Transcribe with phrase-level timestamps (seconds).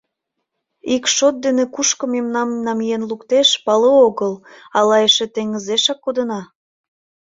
[0.95, 4.33] Ик шот дене кушко мемнам намиен луктеш— пале огыл,
[4.77, 6.41] ала эше теҥызешак кодына?